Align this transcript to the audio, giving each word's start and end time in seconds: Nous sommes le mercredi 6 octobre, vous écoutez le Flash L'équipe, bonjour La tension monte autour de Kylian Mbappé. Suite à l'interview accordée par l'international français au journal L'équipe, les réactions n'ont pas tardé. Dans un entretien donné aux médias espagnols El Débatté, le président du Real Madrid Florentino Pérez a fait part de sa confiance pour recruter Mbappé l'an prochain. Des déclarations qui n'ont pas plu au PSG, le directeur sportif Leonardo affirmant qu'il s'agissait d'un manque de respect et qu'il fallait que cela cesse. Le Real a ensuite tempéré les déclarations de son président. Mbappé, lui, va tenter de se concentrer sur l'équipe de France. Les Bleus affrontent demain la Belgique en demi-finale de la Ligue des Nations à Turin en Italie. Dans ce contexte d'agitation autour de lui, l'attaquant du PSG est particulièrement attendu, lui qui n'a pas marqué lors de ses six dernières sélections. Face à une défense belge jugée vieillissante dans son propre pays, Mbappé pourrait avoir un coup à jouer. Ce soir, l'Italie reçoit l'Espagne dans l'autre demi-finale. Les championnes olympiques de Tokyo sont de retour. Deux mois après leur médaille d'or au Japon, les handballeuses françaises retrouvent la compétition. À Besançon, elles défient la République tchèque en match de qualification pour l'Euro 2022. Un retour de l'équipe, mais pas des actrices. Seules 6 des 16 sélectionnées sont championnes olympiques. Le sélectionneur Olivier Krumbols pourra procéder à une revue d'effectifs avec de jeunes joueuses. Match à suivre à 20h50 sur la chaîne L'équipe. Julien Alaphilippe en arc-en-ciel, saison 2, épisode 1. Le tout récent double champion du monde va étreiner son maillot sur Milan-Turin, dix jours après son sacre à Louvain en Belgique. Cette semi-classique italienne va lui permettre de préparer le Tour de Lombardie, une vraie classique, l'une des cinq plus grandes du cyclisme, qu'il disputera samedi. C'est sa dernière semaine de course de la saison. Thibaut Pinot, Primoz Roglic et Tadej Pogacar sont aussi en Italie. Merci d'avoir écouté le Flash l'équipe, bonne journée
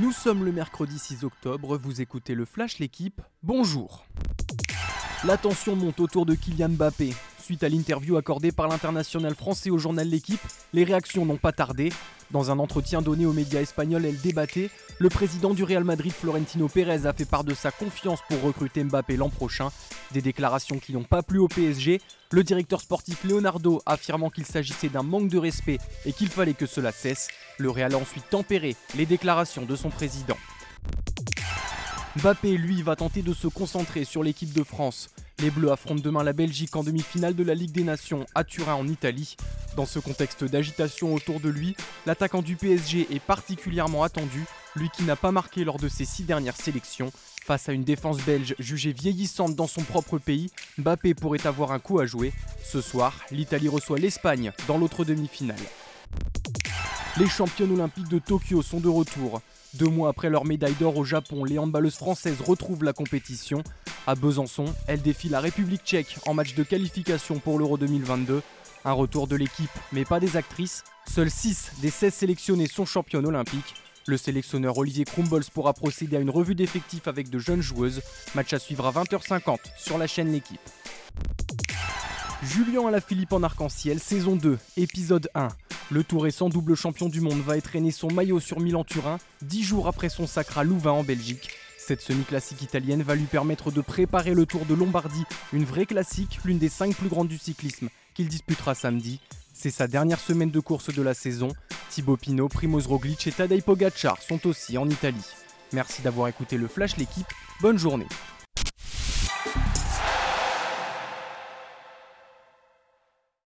Nous 0.00 0.12
sommes 0.12 0.46
le 0.46 0.52
mercredi 0.52 0.98
6 0.98 1.24
octobre, 1.24 1.76
vous 1.76 2.00
écoutez 2.00 2.34
le 2.34 2.46
Flash 2.46 2.78
L'équipe, 2.78 3.20
bonjour 3.42 4.06
La 5.24 5.36
tension 5.36 5.76
monte 5.76 6.00
autour 6.00 6.24
de 6.24 6.34
Kylian 6.34 6.70
Mbappé. 6.70 7.12
Suite 7.38 7.62
à 7.64 7.68
l'interview 7.68 8.16
accordée 8.16 8.50
par 8.50 8.66
l'international 8.66 9.34
français 9.34 9.68
au 9.68 9.76
journal 9.76 10.08
L'équipe, 10.08 10.40
les 10.72 10.84
réactions 10.84 11.26
n'ont 11.26 11.36
pas 11.36 11.52
tardé. 11.52 11.92
Dans 12.30 12.50
un 12.50 12.58
entretien 12.58 13.02
donné 13.02 13.26
aux 13.26 13.34
médias 13.34 13.60
espagnols 13.60 14.06
El 14.06 14.18
Débatté, 14.18 14.70
le 14.98 15.10
président 15.10 15.52
du 15.52 15.64
Real 15.64 15.84
Madrid 15.84 16.12
Florentino 16.12 16.68
Pérez 16.68 17.04
a 17.04 17.12
fait 17.12 17.28
part 17.28 17.44
de 17.44 17.52
sa 17.52 17.70
confiance 17.70 18.20
pour 18.26 18.40
recruter 18.40 18.82
Mbappé 18.84 19.18
l'an 19.18 19.28
prochain. 19.28 19.68
Des 20.12 20.22
déclarations 20.22 20.78
qui 20.78 20.94
n'ont 20.94 21.04
pas 21.04 21.22
plu 21.22 21.38
au 21.40 21.48
PSG, 21.48 22.00
le 22.30 22.44
directeur 22.44 22.80
sportif 22.80 23.24
Leonardo 23.24 23.82
affirmant 23.84 24.30
qu'il 24.30 24.46
s'agissait 24.46 24.88
d'un 24.88 25.02
manque 25.02 25.28
de 25.28 25.38
respect 25.38 25.78
et 26.06 26.12
qu'il 26.12 26.28
fallait 26.28 26.54
que 26.54 26.66
cela 26.66 26.92
cesse. 26.92 27.28
Le 27.60 27.70
Real 27.70 27.94
a 27.94 27.98
ensuite 27.98 28.28
tempéré 28.30 28.74
les 28.96 29.06
déclarations 29.06 29.66
de 29.66 29.76
son 29.76 29.90
président. 29.90 30.38
Mbappé, 32.16 32.56
lui, 32.56 32.82
va 32.82 32.96
tenter 32.96 33.22
de 33.22 33.34
se 33.34 33.46
concentrer 33.46 34.04
sur 34.04 34.22
l'équipe 34.22 34.52
de 34.52 34.64
France. 34.64 35.10
Les 35.40 35.50
Bleus 35.50 35.70
affrontent 35.70 36.02
demain 36.02 36.24
la 36.24 36.32
Belgique 36.32 36.74
en 36.74 36.82
demi-finale 36.82 37.34
de 37.34 37.44
la 37.44 37.54
Ligue 37.54 37.70
des 37.70 37.84
Nations 37.84 38.26
à 38.34 38.44
Turin 38.44 38.74
en 38.74 38.88
Italie. 38.88 39.36
Dans 39.76 39.86
ce 39.86 39.98
contexte 39.98 40.44
d'agitation 40.44 41.14
autour 41.14 41.38
de 41.38 41.48
lui, 41.48 41.76
l'attaquant 42.06 42.42
du 42.42 42.56
PSG 42.56 43.06
est 43.10 43.20
particulièrement 43.20 44.02
attendu, 44.02 44.44
lui 44.74 44.88
qui 44.90 45.04
n'a 45.04 45.16
pas 45.16 45.30
marqué 45.30 45.64
lors 45.64 45.78
de 45.78 45.88
ses 45.88 46.04
six 46.04 46.24
dernières 46.24 46.56
sélections. 46.56 47.12
Face 47.44 47.68
à 47.68 47.72
une 47.72 47.84
défense 47.84 48.18
belge 48.18 48.54
jugée 48.58 48.92
vieillissante 48.92 49.54
dans 49.54 49.66
son 49.66 49.82
propre 49.82 50.18
pays, 50.18 50.50
Mbappé 50.78 51.14
pourrait 51.14 51.46
avoir 51.46 51.72
un 51.72 51.78
coup 51.78 52.00
à 52.00 52.06
jouer. 52.06 52.32
Ce 52.64 52.80
soir, 52.80 53.14
l'Italie 53.30 53.68
reçoit 53.68 53.98
l'Espagne 53.98 54.52
dans 54.66 54.78
l'autre 54.78 55.04
demi-finale. 55.04 55.56
Les 57.18 57.28
championnes 57.28 57.72
olympiques 57.72 58.08
de 58.08 58.20
Tokyo 58.20 58.62
sont 58.62 58.78
de 58.78 58.88
retour. 58.88 59.42
Deux 59.74 59.88
mois 59.88 60.10
après 60.10 60.30
leur 60.30 60.44
médaille 60.44 60.76
d'or 60.78 60.96
au 60.96 61.04
Japon, 61.04 61.44
les 61.44 61.58
handballeuses 61.58 61.96
françaises 61.96 62.40
retrouvent 62.40 62.84
la 62.84 62.92
compétition. 62.92 63.64
À 64.06 64.14
Besançon, 64.14 64.66
elles 64.86 65.02
défient 65.02 65.28
la 65.28 65.40
République 65.40 65.82
tchèque 65.84 66.18
en 66.26 66.34
match 66.34 66.54
de 66.54 66.62
qualification 66.62 67.40
pour 67.40 67.58
l'Euro 67.58 67.78
2022. 67.78 68.42
Un 68.84 68.92
retour 68.92 69.26
de 69.26 69.36
l'équipe, 69.36 69.70
mais 69.92 70.04
pas 70.04 70.20
des 70.20 70.36
actrices. 70.36 70.84
Seules 71.06 71.30
6 71.30 71.72
des 71.82 71.90
16 71.90 72.14
sélectionnées 72.14 72.68
sont 72.68 72.86
championnes 72.86 73.26
olympiques. 73.26 73.74
Le 74.06 74.16
sélectionneur 74.16 74.78
Olivier 74.78 75.04
Krumbols 75.04 75.44
pourra 75.52 75.74
procéder 75.74 76.16
à 76.16 76.20
une 76.20 76.30
revue 76.30 76.54
d'effectifs 76.54 77.08
avec 77.08 77.28
de 77.28 77.38
jeunes 77.38 77.60
joueuses. 77.60 78.02
Match 78.34 78.52
à 78.52 78.58
suivre 78.60 78.86
à 78.86 78.92
20h50 78.92 79.58
sur 79.76 79.98
la 79.98 80.06
chaîne 80.06 80.32
L'équipe. 80.32 80.60
Julien 82.42 82.86
Alaphilippe 82.86 83.32
en 83.32 83.42
arc-en-ciel, 83.42 83.98
saison 83.98 84.36
2, 84.36 84.58
épisode 84.76 85.28
1. 85.34 85.48
Le 85.92 86.04
tout 86.04 86.20
récent 86.20 86.48
double 86.48 86.76
champion 86.76 87.08
du 87.08 87.20
monde 87.20 87.40
va 87.40 87.56
étreiner 87.56 87.90
son 87.90 88.12
maillot 88.12 88.38
sur 88.38 88.60
Milan-Turin, 88.60 89.18
dix 89.42 89.64
jours 89.64 89.88
après 89.88 90.08
son 90.08 90.24
sacre 90.24 90.58
à 90.58 90.62
Louvain 90.62 90.92
en 90.92 91.02
Belgique. 91.02 91.50
Cette 91.76 92.00
semi-classique 92.00 92.62
italienne 92.62 93.02
va 93.02 93.16
lui 93.16 93.24
permettre 93.24 93.72
de 93.72 93.80
préparer 93.80 94.34
le 94.34 94.46
Tour 94.46 94.66
de 94.66 94.74
Lombardie, 94.74 95.24
une 95.52 95.64
vraie 95.64 95.86
classique, 95.86 96.38
l'une 96.44 96.58
des 96.58 96.68
cinq 96.68 96.94
plus 96.94 97.08
grandes 97.08 97.26
du 97.26 97.38
cyclisme, 97.38 97.88
qu'il 98.14 98.28
disputera 98.28 98.76
samedi. 98.76 99.18
C'est 99.52 99.70
sa 99.70 99.88
dernière 99.88 100.20
semaine 100.20 100.52
de 100.52 100.60
course 100.60 100.94
de 100.94 101.02
la 101.02 101.12
saison. 101.12 101.48
Thibaut 101.90 102.16
Pinot, 102.16 102.48
Primoz 102.48 102.86
Roglic 102.86 103.26
et 103.26 103.32
Tadej 103.32 103.62
Pogacar 103.62 104.22
sont 104.22 104.46
aussi 104.46 104.78
en 104.78 104.88
Italie. 104.88 105.26
Merci 105.72 106.02
d'avoir 106.02 106.28
écouté 106.28 106.56
le 106.56 106.68
Flash 106.68 106.98
l'équipe, 106.98 107.26
bonne 107.60 107.78
journée 107.78 108.06